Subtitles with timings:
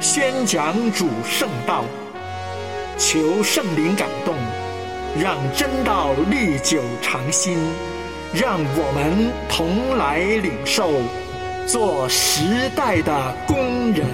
[0.00, 1.84] 宣讲主圣道。
[2.98, 4.34] 求圣灵感动，
[5.20, 7.58] 让真道历久常新。
[8.34, 10.90] 让我们同来领受，
[11.66, 14.04] 做时代的工人。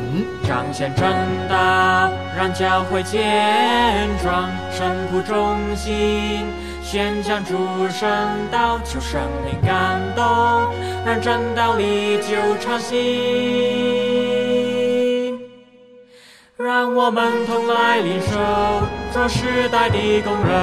[0.47, 1.03] 彰显真
[1.49, 6.47] 道，让教会健壮；神徒忠心。
[6.83, 7.57] 宣讲主
[7.89, 8.11] 圣
[8.51, 10.25] 道，求圣灵感动，
[11.07, 14.32] 让真道历久常新。
[16.63, 18.39] 让我们同来领受，
[19.13, 20.55] 做时代的工人。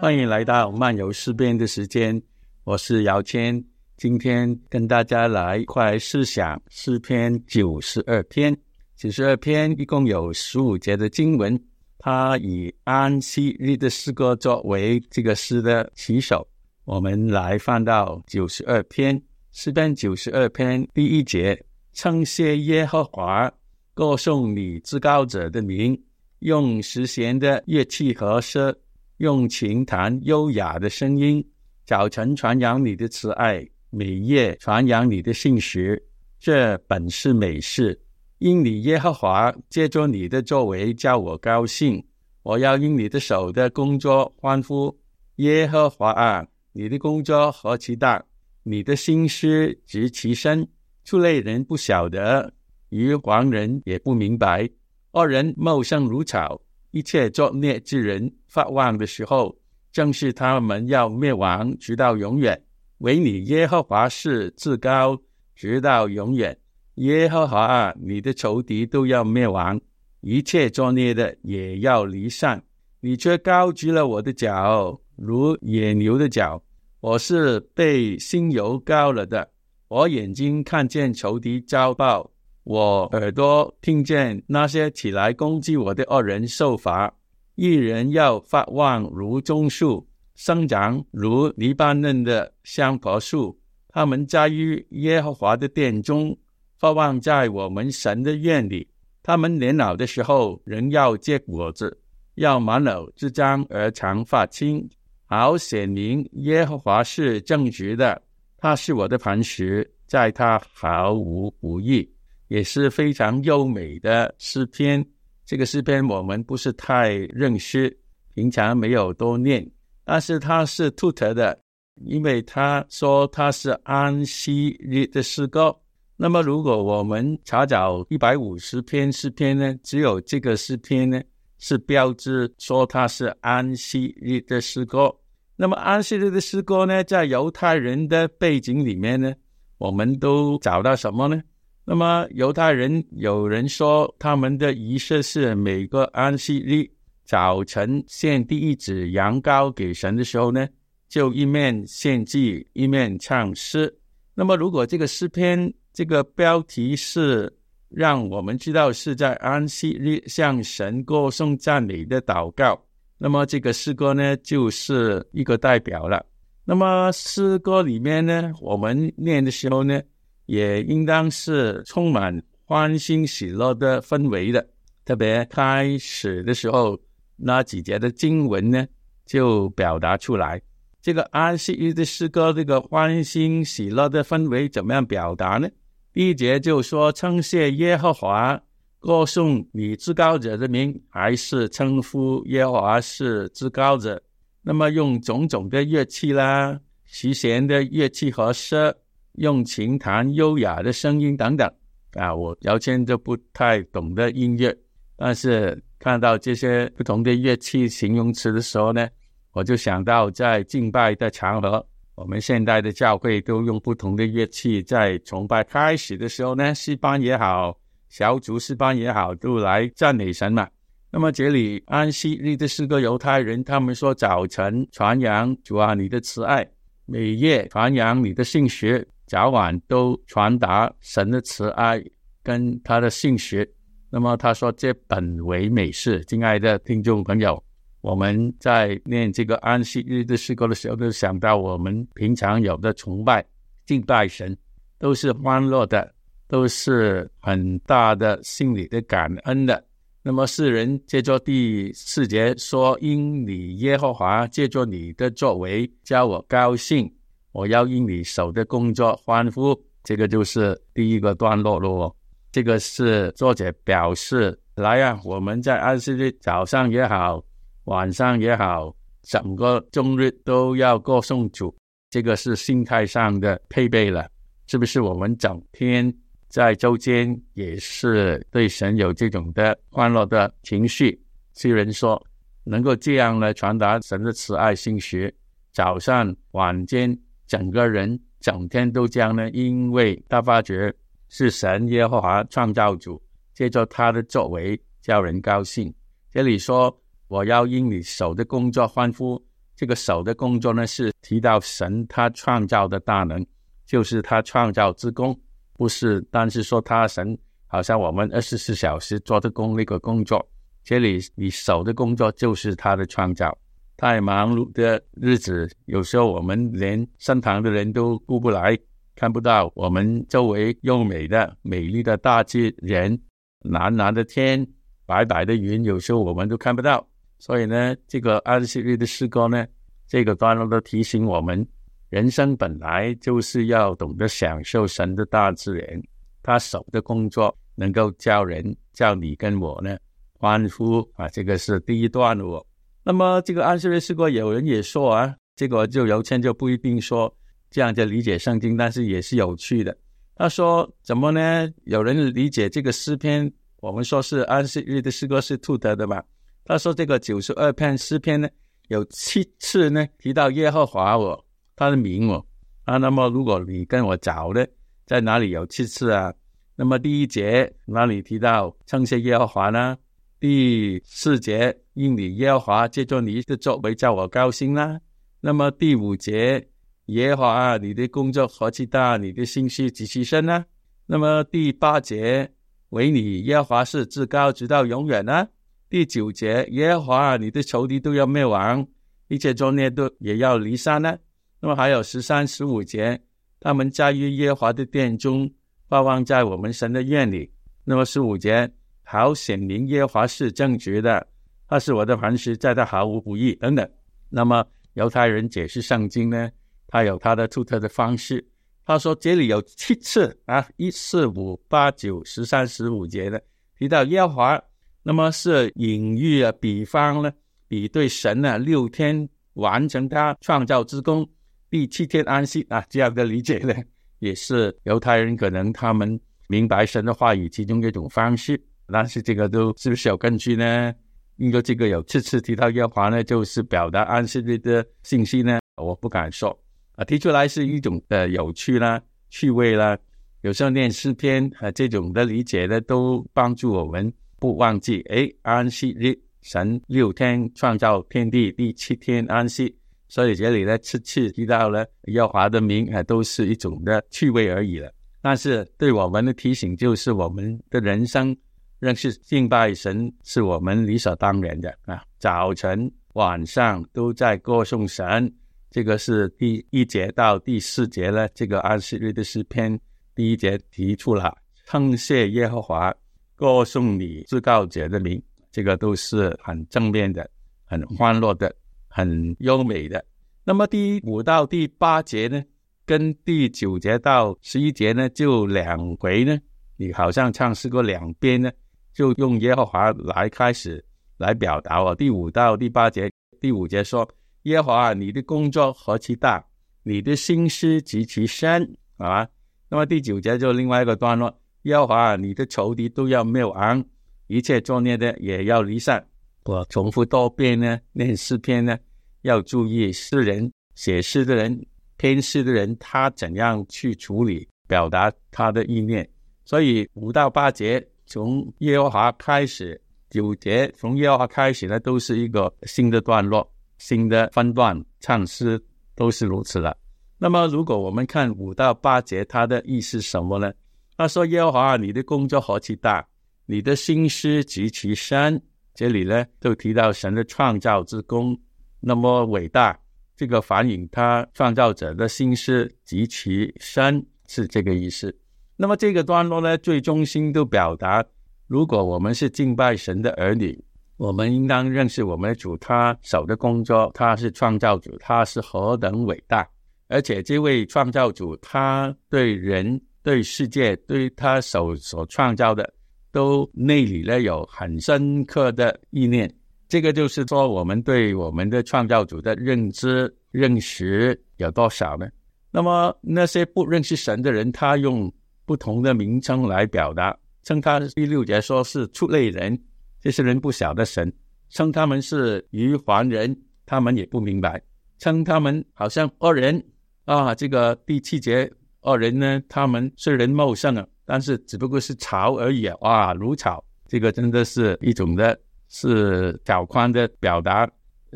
[0.00, 2.20] 欢迎来到漫游诗篇的时间，
[2.64, 3.64] 我是姚谦，
[3.96, 8.56] 今天跟大家来一块思想诗篇九十二篇。
[8.96, 11.56] 九十二篇一共有十五节的经文。
[12.00, 16.44] 它以安息日的诗歌作为这个诗的起手，
[16.84, 21.64] 我们来翻到九十二篇诗篇九十二篇第一节，
[21.94, 23.50] 称谢耶和华，
[23.94, 25.98] 歌颂你至高者的名，
[26.40, 28.74] 用十弦的乐器和声，
[29.18, 31.42] 用琴弹优雅的声音，
[31.86, 36.02] 早晨传扬你的慈爱，每夜传扬你的信实，
[36.40, 37.98] 这本是美事。
[38.38, 42.04] 因你耶和华借着你的作为叫我高兴，
[42.42, 44.94] 我要因你的手的工作欢呼。
[45.36, 48.22] 耶和华啊，你的工作何其大，
[48.64, 50.66] 你的心思极其深，
[51.04, 52.52] 畜类人不晓得，
[52.88, 54.68] 愚黄人也不明白。
[55.12, 56.60] 二人茂盛如草，
[56.92, 59.54] 一切作孽之人发旺的时候，
[59.92, 62.60] 正是他们要灭亡，直到永远。
[62.98, 65.20] 唯你耶和华是至高，
[65.54, 66.56] 直到永远。
[66.94, 69.78] 耶和华啊，你的仇敌都要灭亡，
[70.22, 72.64] 一切作孽的也要离散。
[73.00, 76.62] 你却高举了我的脚，如野牛的脚。
[77.00, 79.50] 我是被新油膏了的。
[79.88, 82.30] 我眼睛看见仇敌遭报，
[82.64, 87.12] 我耳朵听见那些起来攻击我的恶人受罚。
[87.54, 93.58] 一人要发旺如棕树，生长如黎巴嫩的香柏树。
[93.88, 96.36] 他们栽于耶和华的殿中。
[96.76, 98.86] 发望在我们神的院里，
[99.22, 101.96] 他们年老的时候仍要结果子，
[102.34, 104.86] 要满偶之章而长发青，
[105.24, 108.20] 好显明耶和华是正直的。
[108.64, 112.10] 他是我的磐石，在他毫无不义，
[112.48, 115.04] 也是非常优美的诗篇。
[115.44, 117.94] 这个诗篇我们不是太认识，
[118.32, 119.70] 平常没有多念，
[120.02, 121.60] 但是它是突特的，
[122.06, 125.78] 因为他说他是安息日的诗歌。
[126.16, 131.20] 那么，如果我们查找一百五十篇诗篇呢，只有这个诗篇呢
[131.58, 135.14] 是标志说它是安息日的诗歌。
[135.56, 139.32] 那么，安息日的诗歌呢，在犹太人的背景里面呢，
[139.78, 141.40] 我们都找到什么呢？
[141.84, 146.84] 那么，犹太人有人说，他们的仪式是每个安息日
[147.24, 150.66] 早晨献第一指羊羔给神的时候呢，
[151.08, 153.96] 就一面献祭，一面唱诗。
[154.34, 157.52] 那么，如果这个诗篇，这个标题是
[157.88, 162.83] 让我们知道是在安息日向神歌颂赞美的祷告。
[163.18, 166.24] 那么这个诗歌呢，就是一个代表了。
[166.64, 170.00] 那么诗歌里面呢，我们念的时候呢，
[170.46, 174.66] 也应当是充满欢欣喜乐的氛围的。
[175.04, 176.98] 特别开始的时候
[177.36, 178.86] 那几节的经文呢，
[179.26, 180.60] 就表达出来
[181.02, 185.68] 这个安息日的诗歌，这个欢欣喜乐的氛围怎么样表达呢？
[186.14, 188.58] 第一节就说称谢耶和华，
[189.04, 194.18] 歌颂你至高者的名，还是称呼耶和华是至高者？
[194.62, 198.94] 那么用种种的乐器啦，齐弦的乐器和声，
[199.34, 201.70] 用琴弹优雅的声音等等
[202.14, 204.74] 啊，我姚谦就不太懂得音乐，
[205.16, 209.06] 但是看到这些不同的乐器形容词的时候呢，
[209.52, 211.86] 我就想到在敬拜的场合。
[212.14, 217.78] 我们现代的教会都用不同的乐器，在崇拜开始的时候呢，西班也好，
[218.14, 220.68] 小组诗班也好，都来赞美神嘛。
[221.10, 226.64] 那么这里安息日的四个犹太人，他们说早晨传扬主啊你的慈爱，
[227.06, 232.00] 每夜传扬你的信实，早晚都传达神的慈爱，
[232.40, 233.68] 跟他的信实。
[234.10, 237.60] 那么他说：“这本为美事。”亲爱的听众朋友，
[238.00, 243.44] 我们在念这个安息日的诗歌的时候，都想到我们平常有的崇拜、
[243.84, 244.56] 敬拜神，
[245.00, 246.13] 都是欢乐的，
[246.48, 249.84] 都是很大的心理的感恩的。
[250.22, 257.12] 那么世人借着第四节说：“因你耶和华借着你的作为，叫我高兴，
[257.52, 262.14] 我要因你手的工作欢呼。”这个就是第一个段落喽。
[262.52, 267.42] 这个是作者表示来啊，我们在安息日早上也好，
[267.84, 271.74] 晚上也好，整个终日都要歌颂主。
[272.10, 274.28] 这个是心态上的配备了，
[274.68, 275.00] 是不是？
[275.00, 276.14] 我们整天
[276.54, 281.20] 在周间也是对神有这种的欢乐的情绪。
[281.52, 282.24] 虽然说
[282.62, 285.34] 能够这样来传达神的慈爱心学，
[285.72, 287.18] 早上晚间
[287.48, 290.94] 整个人整天都这样呢，因为他发觉。
[291.28, 293.20] 是神耶和华创造主，
[293.54, 295.92] 借着他的作为叫人高兴。
[296.30, 296.96] 这里说
[297.26, 303.44] 我要因你手的工作欢呼，这个手的工作呢是提到神他创造的大能，
[303.84, 305.36] 就是他创造之功，
[305.76, 307.36] 不是但是说他神
[307.66, 310.44] 好像我们二十四小时做的工那个工作。
[310.82, 313.56] 这里你手的工作就是他的创造。
[313.96, 318.78] 太忙碌的日子，有时候我们连身旁的人都顾不来。
[319.16, 323.16] 看不到我们周围优美的、美丽的大自然，
[323.60, 324.66] 蓝蓝的天，
[325.06, 327.06] 白白的云，有时候我们都看不到。
[327.38, 329.64] 所以呢，这个安息日的诗歌呢，
[330.08, 331.64] 这个段落都提醒我们，
[332.14, 336.00] 人生本来就是要懂得享受神的大自然，
[336.44, 339.96] 他手的工作能够叫人叫你跟我呢
[340.38, 341.28] 欢呼啊！
[341.30, 342.64] 这个是第一段哦。
[343.02, 347.36] 那么这个安息日诗歌，有人也说啊，这个就有钱就不一定说。
[347.68, 349.96] 这样就理解圣经，但是也是有趣的。
[350.36, 351.68] 他说：“怎么呢？
[351.82, 356.22] 有人理解这个诗篇，我们说是安息日的诗歌是兔德的嘛？
[356.64, 358.48] 他说这个九十二篇诗篇呢，
[358.86, 361.43] 有七次呢提到耶和华我
[361.76, 362.44] 他的名哦
[362.84, 362.96] 啊。
[362.96, 364.68] 那么如果你跟我找的
[365.06, 366.32] 在哪里有七次啊？
[366.76, 369.96] 那么第一节哪里提到称谢耶和华呢？
[370.40, 375.00] 第四节因你耶和华借着你的作为叫我高兴啦。
[375.40, 376.68] 那么第五节。”
[377.08, 380.64] 耶和华，你的工作何其大，你的心思极其深呢？
[381.04, 382.50] 那么第八节，
[382.88, 385.46] 唯你耶和华是至高，直到永远呢？
[385.90, 388.88] 第九节，耶和华，你的仇敌都要灭亡，
[389.28, 391.14] 一切作孽都也要离散呢？
[391.64, 393.18] 那么还有十三、十五节，
[393.58, 395.50] 他们在于耶和华的殿中，
[395.88, 397.50] 发放在我们神的院里。
[397.84, 398.70] 那么十五节，
[399.02, 401.26] 好显明耶和华是正直的，
[401.66, 403.90] 他是我的磐石，在他毫无不义等等。
[404.28, 404.62] 那么
[404.92, 406.50] 犹太人解释圣经呢？
[406.86, 408.46] 他有他的独特的方式。
[408.84, 413.42] 他说这里有七次啊，一四五八九十三十五节的
[413.78, 414.62] 提到耶和华，
[415.02, 417.32] 那么是隐喻啊，比方呢，
[417.66, 421.26] 比对神呢六天完成他创造之功，
[421.74, 423.74] 第七天安息啊，这样的理解呢，
[424.20, 428.56] 也是犹太人可能他们明白神的话语其中一种方式。
[428.86, 430.94] 但是这个都是不是有根据呢？
[431.34, 435.58] 因为这个有次次提到耶和华呢，就是表达安息日的信息呢？
[435.82, 436.56] 我不敢说。
[436.94, 439.98] 啊，提出来是一种的有趣啦、趣味啦。
[440.42, 445.00] 有时候念诗篇啊，这种的理解呢，都帮助我们不忘记。
[445.08, 449.76] 哎，安息日，神六天创造天地，第七天安息。
[450.14, 454.88] 所以这里呢，次次提到了耶和华的名啊，都是一种的趣味而已了。
[455.20, 458.36] 但是对我们的提醒，就是我们的人生
[458.78, 462.00] 认识敬拜神，是我们理所当然的啊。
[462.20, 465.28] 早晨、晚上都在歌颂神。
[465.68, 469.76] 这个是第一节到第四节呢，这个安息日的诗篇
[470.14, 472.94] 第一节提出了称谢耶和华，
[473.34, 477.28] 歌颂你至高者的名，这个都是很正面的、
[477.64, 478.54] 很欢乐的、
[478.94, 480.04] 很优美的。
[480.44, 482.40] 那么第五到第八节呢，
[482.86, 486.38] 跟第九节到十一节呢，就两回呢，
[486.76, 488.52] 你好像唱诗过两边呢，
[488.92, 490.84] 就用耶和华来开始
[491.16, 491.92] 来表达哦。
[491.92, 493.10] 第五到第八节，
[493.40, 494.08] 第五节说。
[494.44, 496.44] 耶和华，你的工作何其大，
[496.82, 499.26] 你的心思极其深啊！
[499.70, 503.82] 那么第九节就另外一个段落，耶和华，你的仇敌都要灭亡，
[504.26, 506.06] 一切作孽的也要离散。
[506.44, 508.76] 我重复多遍呢，念诗篇呢，
[509.22, 516.06] 要注意诗人写诗的人、编诗的人，他怎样去处理、表达他的意念。
[516.44, 523.50] 所以五到八节从耶和华开始，九节从耶和华开始呢，都是一个新的段落。
[523.78, 525.62] 新的分段唱诗
[525.94, 526.74] 都是如此的。
[527.18, 530.52] 那么，如果我们看五到八节，它的意思什么呢？
[530.96, 533.06] 他说：“耶和华，你的工作何其大，
[533.46, 535.42] 你的心思极其深。”
[535.74, 538.38] 这里呢，就提到神的创造之功
[538.80, 539.78] 那么伟大，
[540.16, 545.14] 这个反映他创造者的心思极其深，是这个意思。
[545.56, 548.04] 那么这个段落呢，最中心都表达，
[548.46, 550.64] 如果我们是敬拜神的儿女，
[550.96, 556.48] 我们应当认识我们的主，他手的工作，他是创造主，他是何等伟大。
[556.88, 562.73] 而且这位创造主，他对人、对世界、对他手所创造的，
[563.14, 566.28] 都内里呢有很深刻的意念。
[566.66, 572.08] 这个就是说，我们对我们的创造主的认知、认识有多少呢？
[572.50, 575.12] 那么那些不认识神的人，他用
[575.46, 579.56] 不同的名称来表达，称他第六节说是畜类人，
[580.00, 581.08] 这些人不晓得神；
[581.50, 584.58] 称他们是愚顽人，他们也不明白；
[584.98, 586.60] 称他们好像恶人。
[587.04, 592.68] 啊，这个第七节二人呢，他们是人茂盛啊，但是只不过是潮而已！
[592.80, 597.68] 哇，如潮，这个真的是一种的，是小宽的表达。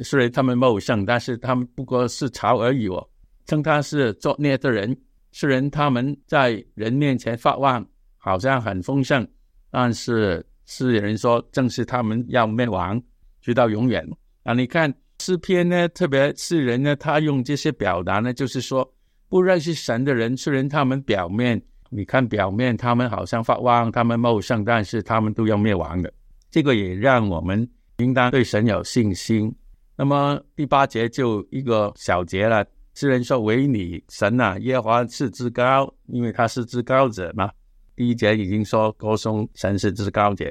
[0.03, 3.09] 虽然他们茂盛，但是他们不过是潮而已哦。
[3.47, 4.97] 称他是作孽的人，
[5.33, 9.27] 虽然他们在人面前发旺，好像很丰盛，
[9.71, 13.03] 但是世人说，正是他们要灭亡，
[13.41, 14.07] 直到永远
[14.43, 14.53] 啊！
[14.53, 14.95] 你看。
[15.21, 18.89] 诗篇呢，特别是人呢，他用这些表达呢，就是说
[19.29, 26.13] 不认识神的人，虽然他们表面你看表面他们好像发旺，他们茂盛，但是他们都要灭亡的。
[26.51, 27.69] 这个也让我们
[27.99, 29.55] 应当对神有信心。
[29.97, 32.65] 那么第八节就一个小节了，
[32.95, 37.51] 诗人说：“唯你神呐，耶和华是至高，因为他是至高者嘛。”
[37.97, 40.45] 第一节已经说歌颂神是至高者，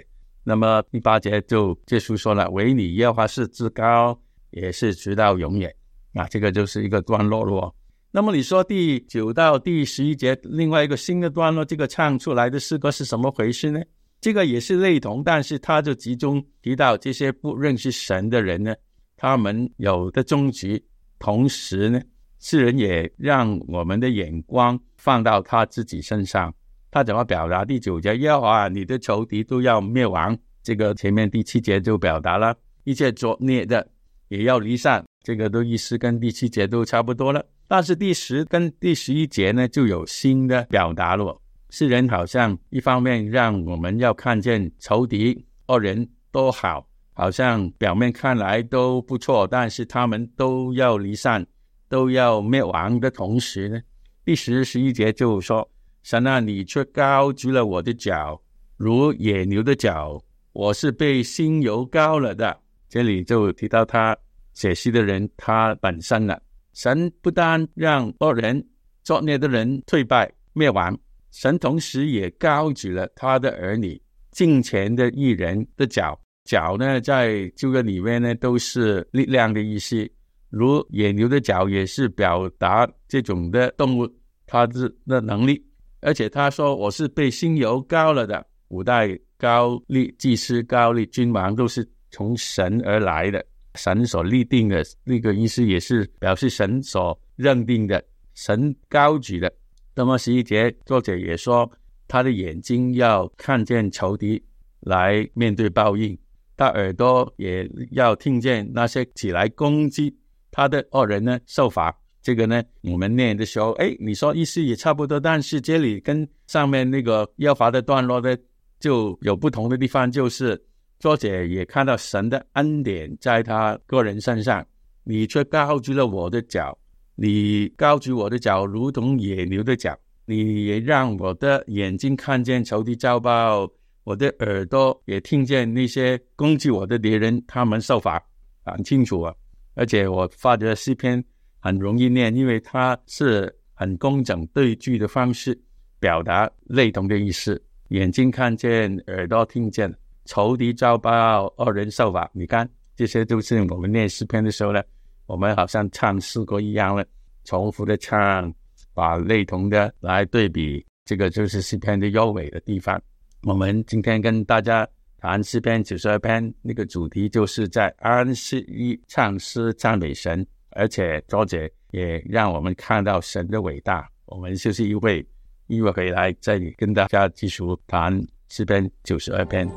[0.43, 4.19] 那么第八节就结束说了：“唯你耶和华是至高。”
[4.51, 5.71] 也是直到永远
[6.13, 7.71] 啊，这个就是一个段落了。
[8.17, 13.79] 那么你说第九到第十一节另外一个新的段落，这个唱出来的诗歌是什么回事呢？
[14.19, 18.73] 这个也是类同，但是他就集中提到这些不认识神的人呢，
[19.15, 20.83] 他们有的终局。
[21.19, 22.01] 同时呢，
[22.39, 26.51] 世人也让我们的眼光放到他自己身上。
[26.89, 27.63] 他怎么表达？
[27.63, 30.35] 第九节要啊，你的仇敌都要灭亡。
[30.63, 33.87] 这个前面第七节就表达了一切作孽的。
[34.29, 37.45] 也要离散，这个都意思跟第七节都差不多了。
[37.67, 41.37] 但是第十跟第十一节呢，就有新的表达了。
[41.69, 51.45] 世人好像一方面让我们要看见仇敌恶人都好，好像表面看来都不错，但是他们都要离散，
[51.89, 53.81] 都要灭亡的同时呢，
[54.23, 55.69] 第十十一节就说
[56.03, 58.41] ：“神啊，你却高举了我的脚，
[58.77, 62.57] 如野牛的脚，我是被新油膏了的。”
[62.87, 64.17] 这里就提到他
[64.57, 66.41] 写诗的人，他本身了。
[66.73, 68.67] 神不单让恶人、
[69.03, 70.97] 作孽的人退败灭亡，
[71.29, 76.19] 神同时也高举了他的儿女、敬虔的艺人的脚。
[76.43, 80.09] 脚呢，在旧约里面呢，都是力量的意思。
[80.49, 84.11] 如野牛的脚，也是表达这种的动物
[84.47, 85.63] 它的的能力。
[86.01, 91.87] 而且他说：“我是被新油高了的。”古代高丽祭司、高丽君王都是。
[92.09, 93.45] 从神而来的，
[93.77, 98.03] 神所立定的那个意思，也是表示神所认定的，
[98.33, 99.49] 神高举的。
[99.95, 101.71] 那么十一节作者也说，
[102.07, 104.43] 他的眼睛要看见仇敌
[104.81, 106.17] 来面对报应，
[106.57, 110.13] 他耳朵也要听见那些起来攻击
[110.51, 111.95] 他的恶人呢受罚。
[112.21, 118.35] 这个呢，我们念的时候，哎，你说意思也差不多，但是这里跟上面那个要罚的段落呢
[118.79, 120.61] 就有不同的地方，就是。
[120.99, 124.65] 作者也看到神的恩典在他个人身上，
[125.03, 126.77] 你却高举了我的脚，
[127.15, 133.69] 你高举我的脚如同野牛的脚，你也让我的眼睛看见仇敌遭报，
[134.03, 138.19] 我的耳朵也听见那些攻击我的敌人他们受罚，
[138.65, 139.35] 很清楚啊！
[139.75, 141.23] 而且我发觉诗篇
[141.59, 145.55] 很容易念，因为它是很工整对句的方式
[145.99, 149.93] 表达类同的意思，眼睛看见，耳朵听见。
[150.27, 152.29] 仇敌遭报，恶人受罚。
[152.33, 154.83] 你看，这些都是我们念诗篇的时候呢，
[155.25, 157.03] 我们好像唱诗歌一样了，
[157.45, 158.53] 重复的唱，
[158.93, 163.01] 把类同的来对比，这个就是诗篇的优美的地方。
[163.43, 164.85] 我们今天跟大家
[165.17, 174.07] 谈诗篇九十二篇，那个主题就是在安息日唱诗赞美神，而且作者也让我们看到神的伟大。
[174.25, 175.25] 我们就是一位，
[175.67, 178.21] 一会回来再跟大家继续谈。
[178.49, 179.69] 诗篇九十二篇。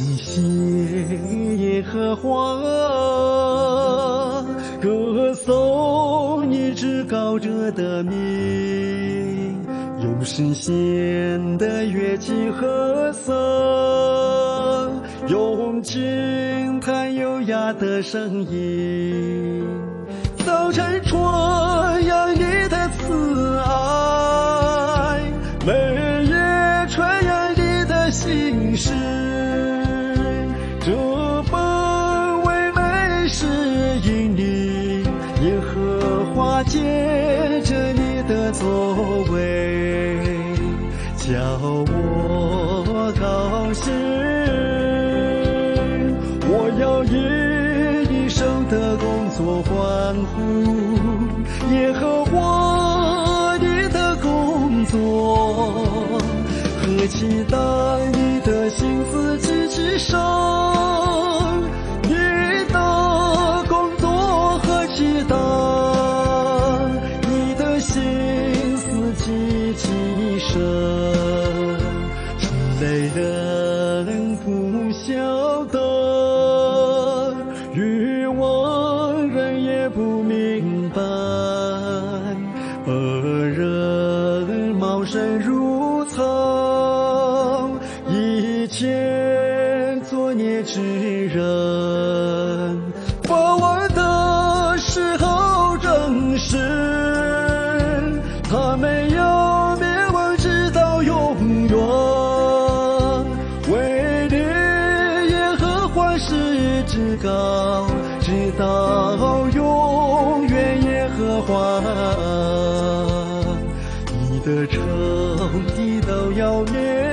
[0.00, 0.40] 称谢
[1.56, 2.56] 耶和华，
[4.80, 9.62] 歌颂你至高者的名，
[10.02, 19.62] 用神仙的乐器和声，用轻弹优雅的声音，
[20.46, 22.38] 早晨传扬你
[22.70, 25.20] 的慈爱，
[25.66, 25.72] 每
[26.24, 26.34] 夜
[26.88, 28.94] 传扬你的心事。
[41.30, 43.92] 叫我高兴。
[46.42, 47.14] 我要以
[48.12, 49.70] 一生的工作欢
[50.34, 50.34] 呼
[51.72, 56.18] 耶和华你的工作，
[56.82, 60.18] 何其当你的心思极其深，
[108.20, 111.80] 直到永远耶和华。
[114.30, 114.80] 你的城
[115.76, 117.09] 地都要灭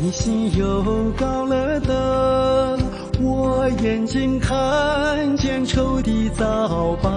[0.00, 2.78] 你心又高了灯，
[3.20, 7.10] 我眼睛看见仇敌遭报，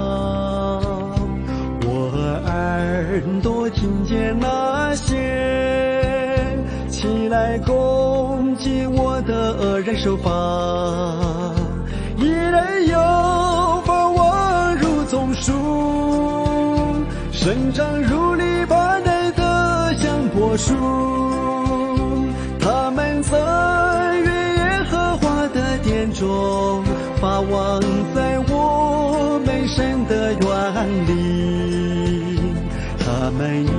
[1.86, 2.12] 我
[2.48, 6.58] 耳朵听见那些
[6.90, 10.32] 起来攻击我的人手法，
[12.18, 12.98] 一人有
[13.86, 15.54] 法我如棕树，
[17.32, 21.21] 生长如篱笆内的香柏树。
[30.86, 32.54] 里。
[33.00, 33.71] 他们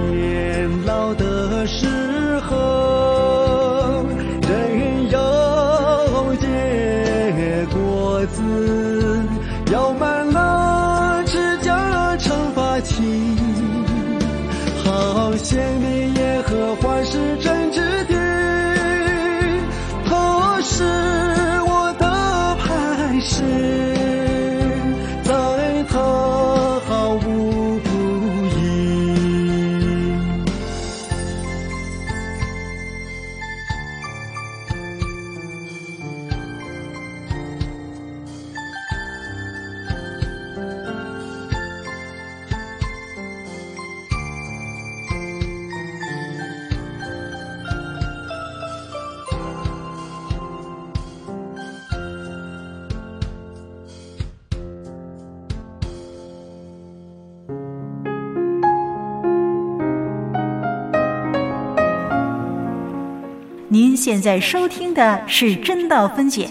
[63.73, 66.47] 您现在收听的是真道分解，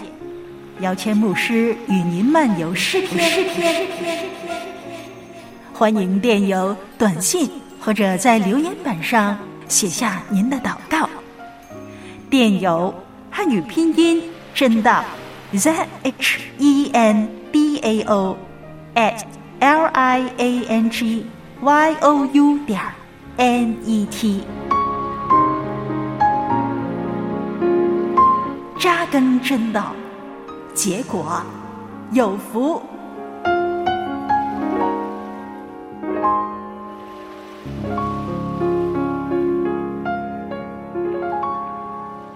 [0.80, 3.46] 姚谦牧师与您漫游诗篇。
[5.72, 11.08] 欢迎电邮、短信或者在留言板上写下您的祷告。
[12.28, 12.92] 电邮
[13.30, 14.20] 汉语拼音
[14.52, 15.04] 真道
[15.52, 18.36] z h e n d a o
[18.96, 19.22] at
[19.60, 21.24] l i a n g
[21.60, 22.80] y o u 点
[23.36, 24.42] n e t。
[29.12, 29.94] 根真道，
[30.74, 31.44] 结果
[32.14, 32.80] 有福。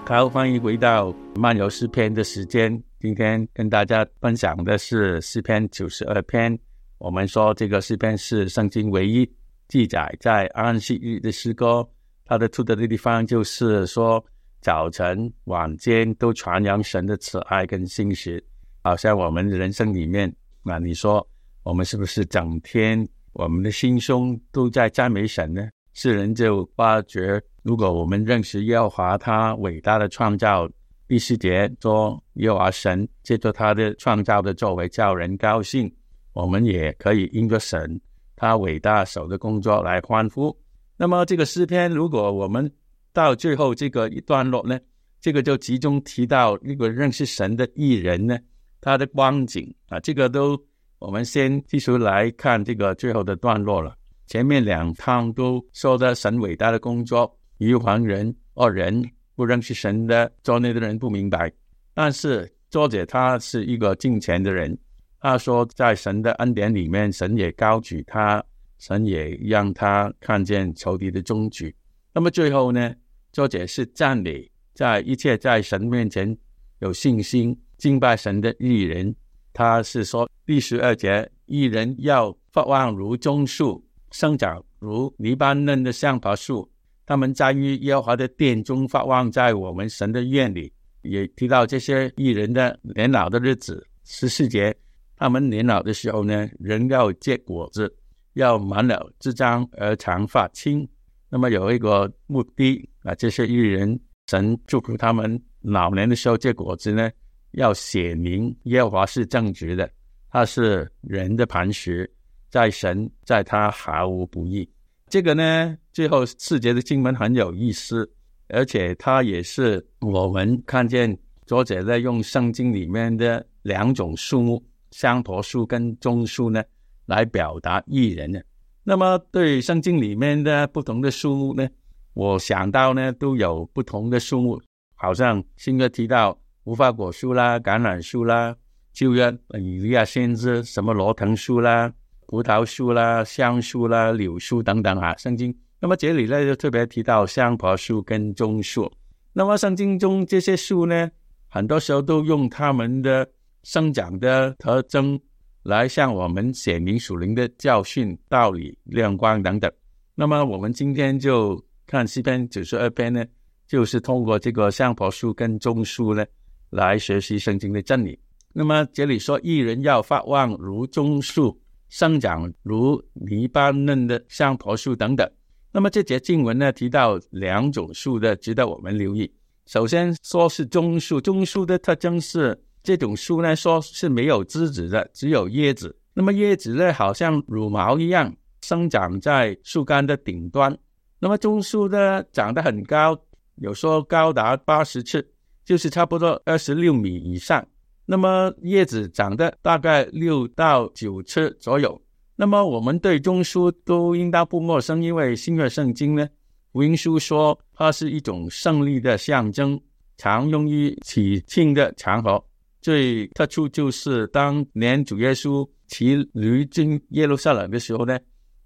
[0.05, 2.79] 好，欢迎回到漫游诗篇的时间。
[3.01, 6.59] 今天跟大家分享的是诗篇九十二篇。
[6.99, 9.27] 我们说这个诗篇是圣经唯一
[9.69, 11.89] 记载在安息日的诗歌。
[12.27, 14.23] 它的出的地方就是说，
[14.67, 18.45] 早晨、晚间都传扬神的慈爱跟信实。
[18.83, 21.25] 好像我们人生里面，那你说
[21.63, 25.69] 我们是不是整天我们的心胸都在赞美神呢？
[25.95, 27.41] 世人就发觉。
[27.63, 30.69] 如果我们认识耶和华他伟大的创造，
[31.07, 35.89] 第四节说耶和华神借着他的创造的作为叫人高兴，
[36.33, 38.01] 我们也可以因着神
[38.35, 40.53] 他伟大手的工作来欢呼。
[40.97, 42.69] 那么这个诗篇，如果我们
[43.17, 44.79] 到最后这个一段落呢，
[45.23, 48.37] 这个就集中提到那个认识神的艺人呢，
[48.79, 50.63] 他的光景啊，这个都
[50.99, 53.97] 我们先继续来看这个最后的段落了。
[54.27, 57.35] 前面两趟都说的神伟大的工作。
[57.57, 59.03] 愚黄人二人
[59.35, 61.51] 不认识神的作内的人不明白，
[61.95, 64.77] 但是作者他是一个敬虔的人，
[65.21, 68.45] 他说在神的恩典里面，神也高举他，
[68.77, 71.75] 神也让他看见仇敌的终局。
[72.13, 72.95] 那么最后呢，
[73.37, 76.35] 作者是赞美在一切在神面前
[76.79, 79.15] 有信心敬拜神的艺人，
[79.53, 86.67] 他是说第十二节，艺人要发旺如棕树，生长如黎巴嫩的橡柏树。
[87.05, 90.73] 他们在于耶和华的殿中发旺，在我们神的院里，
[91.03, 93.87] 也提到这些艺人的年老的日子。
[94.05, 94.75] 十四节，
[95.15, 97.95] 他们年老的时候呢，人要结果子，
[98.33, 100.89] 要满了枝张而长发青。
[101.29, 107.09] 那么有一个目的啊，这些艺人，神祝福他们老年的时候结果子呢，
[107.53, 109.89] 要写明耶和华是正直的，
[110.29, 112.11] 他是人的磐石，
[112.51, 114.69] 在神在他毫无不义。
[115.09, 118.11] 这个呢，最后四节的经文很有意思，
[118.49, 121.17] 而且它也是我们看见
[121.47, 126.61] 作者在用圣经里面的两种树木——香柏树跟棕树呢，
[127.05, 128.41] 来表达艺人呢。
[128.83, 131.69] 那么，对圣经里面的不同的树木呢，
[132.17, 134.63] 我想到呢，都有不同的树木，
[134.95, 138.57] 好像新哥提到无花果树啦、橄榄树啦，
[138.95, 141.93] 旧约以利亚先知什么罗藤树啦。
[142.27, 145.55] 葡萄树啦、橡树啦、柳树等等啊，圣经。
[145.79, 148.91] 那么这里呢，就特别提到香柏树跟棕树。
[149.35, 151.11] 那么圣经中这些树呢，
[151.49, 153.29] 很多时候都用它们的
[153.63, 155.21] 生长的特征
[155.65, 159.71] 来向我们写明属灵的教训、道理、亮光等等。
[160.15, 163.25] 那么我们今天就看诗篇九十二篇呢，
[163.67, 166.25] 就是通过这个香柏树跟棕树呢，
[166.71, 168.19] 来学习圣经的真理。
[168.53, 171.59] 那么这里说，一人要发旺如棕树。
[171.89, 175.31] 生长如泥巴嫩的香柏树等等。
[175.71, 179.33] 那么这节经文呢，提到两种树的，值得我们留意。
[179.67, 185.97] 首先说是棕树，棕树的特征是这种树呢，说是没有枝子的，只有叶子。
[186.13, 190.77] 那么叶子呢，好像乳毛一样，生长在树干的顶端。
[191.19, 193.19] 那么棕树呢，长得很高，
[193.57, 195.27] 有说高达八十尺，
[195.65, 197.67] 就是差不多二十六米以上。
[198.05, 202.01] 那么叶子长得大概六到九尺左右。
[202.37, 206.29] 那么我们对棕树都应当不陌生，因为新约圣经呢，
[206.71, 209.81] 福音书说它是一种胜利的象征，
[210.19, 212.45] 常用于喜庆的场合。
[212.83, 218.17] 最特殊就是当年主耶稣骑驴进耶路撒冷的时候呢，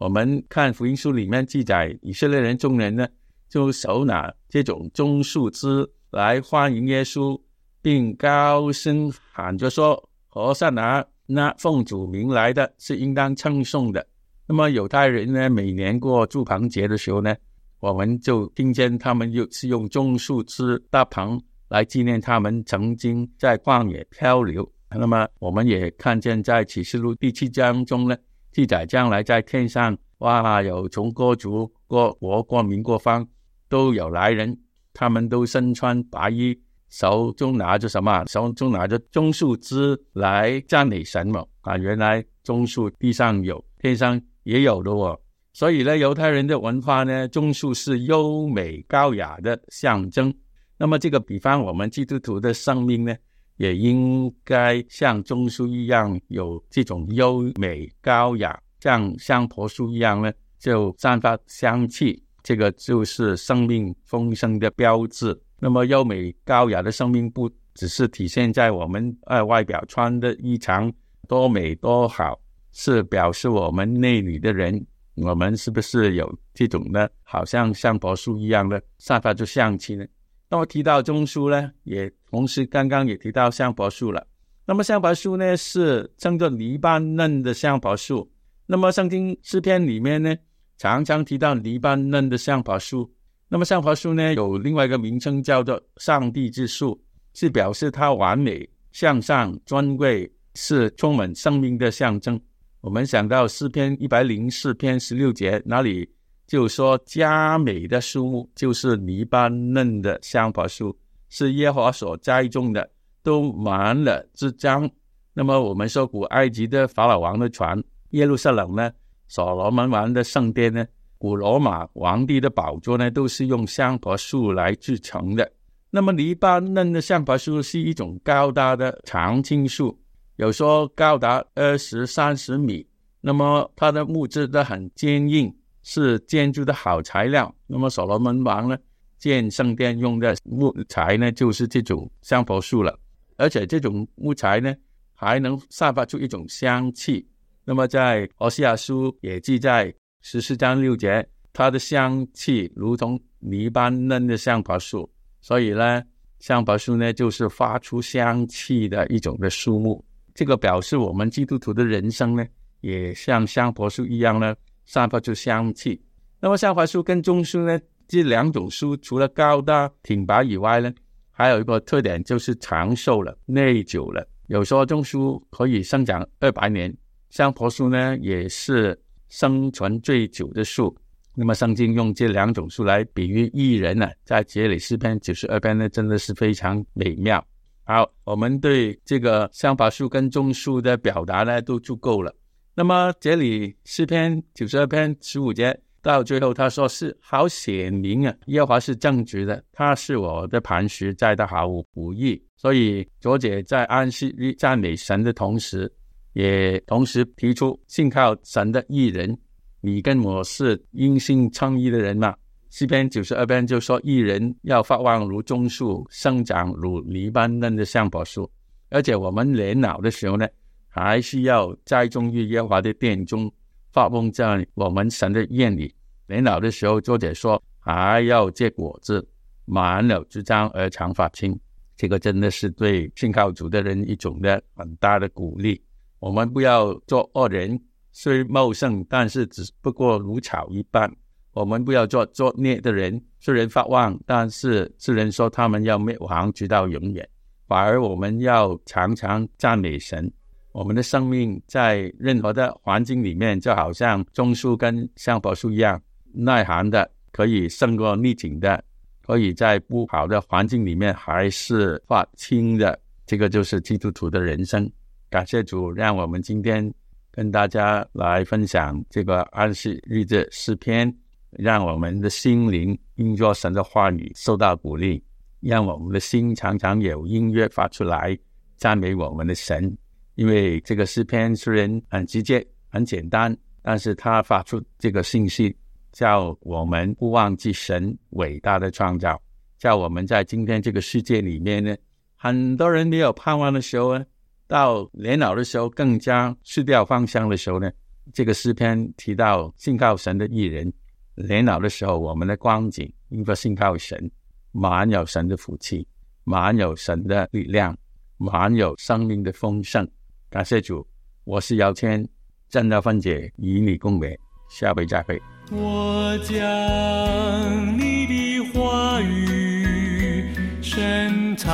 [0.00, 3.06] 我们看福音书里面记载，以色列人众人呢
[3.50, 7.38] 就手拿这种棕树枝来欢迎耶稣。
[7.82, 14.06] 并高声喊着说：“和善拿，那奉主名来的是应当称颂的。”
[14.48, 17.34] 那么犹太人呢，每年过祝棚节的时候呢，
[17.80, 24.70] 我们就听见他们又是用棕树枝搭棚来纪念他们曾经在旷野漂流。
[24.90, 28.16] 那么我们也看见在启示录第七章中呢，
[28.52, 33.26] 记载将来在天上，哇，有从各族、各国、各民、各方
[33.68, 34.58] 都有来人，
[34.92, 36.58] 他们都身穿白衣。
[36.88, 38.24] 手中拿着什么？
[38.26, 41.46] 手中拿着棕树枝来赞美神嘛？
[41.60, 45.16] 啊，原来棕树地上有，天上也有的哦。
[45.52, 50.34] 所以呢，犹太人的文化呢，棕树是优美高雅的象征。
[50.76, 53.14] 那么这个比方，我们基督徒的生命呢，
[53.60, 62.24] 也应该像棕树一样有这种优美高雅，像香柏树一样呢，就散发香气。
[62.42, 65.38] 这个就是生命丰盛的标志。
[65.58, 70.90] 那么优美高雅的生命，不只是体现在我们呃外表穿的衣裳
[71.28, 72.40] 多美多好，
[72.72, 74.82] 是表示我们内里的人
[75.16, 77.06] 我们是不是有这种呢？
[77.24, 80.06] 好像香柏树一样的散发出香气呢？
[80.50, 84.26] 那么提到棕树呢，也同时刚刚也提到香柏树了。
[84.66, 88.28] 那么香柏树呢，是称作黎巴嫩的香柏树。
[88.66, 90.36] 那么圣经诗篇里面呢，
[90.76, 93.08] 常常提到黎巴嫩的香柏树。
[93.48, 97.00] 那么香柏树呢，有另外一个名称叫做上帝之树，
[97.32, 102.40] 是表示它完美、向上、尊贵，是充满生命的象征。
[102.80, 106.08] 我们想到诗篇一百零四篇十六节，哪里
[106.50, 112.90] 就说佳美的树木就是黎巴嫩的香柏树，是耶和华所栽种的，
[113.22, 114.90] 都满了枝浆。
[115.32, 118.90] 那么我们说古埃及的法老王的船，耶路撒冷呢，
[119.28, 120.84] 所罗门王的圣殿呢。
[121.18, 125.48] 古罗马皇帝的宝座呢，都是用香柏树来制成的。
[125.88, 129.96] 那么黎巴嫩的香柏树是一种高大的常青树，
[130.34, 132.84] 有说高达二十三十米。
[133.20, 137.54] 那么它的木质都很坚硬，是建筑的好材料。
[137.66, 138.76] 那么所罗门王呢，
[139.18, 142.98] 建圣殿用的木材呢，就是这种香柏树了。
[143.36, 144.74] 而且这种木材呢，
[145.14, 147.26] 还能散发出一种香气。
[147.64, 149.94] 那么在《俄西亚书》也记载。
[150.22, 156.02] 十四章六节，它的香气如同泥般嫩的香柏树，所以呢，
[156.40, 160.04] 香柏树呢就是发出香气的一种的树木。
[160.34, 162.46] 这个表示我们基督徒的人生呢，
[162.82, 164.54] 也像香柏树一样呢，
[164.92, 166.02] 散发出香气。
[166.40, 170.92] 那么香柏树跟棕树呢，这两种树除了高大挺拔以外呢，
[171.30, 174.26] 还有一个特点就是长寿了、耐久了。
[174.48, 176.92] 有说棕树可以生长二百年，
[177.28, 179.00] 香柏树呢也是。
[179.32, 180.92] 生存最久的树，
[181.36, 187.40] 那么圣经用这两种树来比喻艺人呢，在节里诗篇九十二篇呢，真的是非常美妙。
[187.84, 192.34] 好，我们对这个香柏树跟棕树的表达呢，都足够了。
[192.74, 202.42] 那么这里诗篇九十二篇十五节到最后，他说是好显明啊，耶和华是正直的，他是我的磐石，在他毫无不义。
[202.56, 205.90] 所以作者在安息日赞美神的同时。
[206.32, 209.36] 也同时提出信靠神的艺人，
[209.80, 212.32] 你跟我是因信称义的人嘛？
[212.70, 218.48] 诗篇九十二篇就说，艺人要发旺如棕树，生长如黎巴嫩的橡柏树。
[218.90, 220.46] 而且我们年老的时候呢，
[220.90, 223.50] 还是要栽种于耶和华的殿中，
[223.92, 225.94] 发旺在我们神的院里。
[226.26, 229.26] 年老的时候，作者说还要结果子，
[229.64, 231.58] 满了枝张而长发青。
[231.96, 235.80] 这个真的是对信靠主的人一种的很大的鼓励。
[236.18, 241.10] 我们不要做恶人，虽茂盛，但是只不过如草一般。
[241.52, 247.28] 我们不要做作孽的人，虽然发旺，但是世人说他们要灭亡，直到永远。
[247.66, 250.32] 反而我们要常常赞美神。
[250.72, 256.00] 我们的生命在任何的环境里面，就好像棕树跟橡柏树一样，
[256.32, 258.82] 耐寒的，可以胜过逆境的，
[259.26, 262.98] 可以在不好的环境里面还是发青的。
[263.26, 264.90] 这个就是基督徒的人生。
[265.28, 266.92] 感谢主，让我们今天
[267.30, 271.12] 跟大家来分享这个安息日的诗篇，
[271.50, 275.22] 让我们的心灵因着神的话语受到鼓励，
[275.60, 278.38] 让我们的心常常有音乐发出来
[278.76, 279.96] 赞美我们的神。
[280.40, 285.76] 因为这个诗篇虽然很直接、很简单，但是他发出这个信息，
[286.12, 289.38] 叫我们不忘记神伟大的创造，
[289.76, 291.94] 叫我们在今天这个世界里面呢，
[292.36, 294.24] 很多人没有盼望的时候呢。
[294.66, 297.92] 到年老的时候，更加失掉方向的时候呢？
[298.32, 300.90] 这个诗篇提到信靠神的艺人，
[301.34, 304.30] 年老的时候，我们的光景应该信靠神，
[304.72, 306.08] 满有神的福气，
[306.44, 307.94] 满有神的力量，
[308.38, 310.08] 满有生命的丰盛。
[310.50, 311.06] 感谢主，
[311.44, 312.26] 我是姚谦，
[312.68, 314.36] 正道分解与你共勉，
[314.68, 315.40] 下回再会。
[315.70, 321.70] 我将你的话语深藏。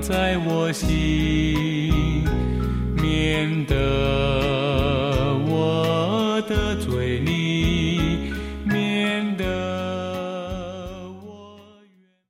[0.00, 0.88] 在我心，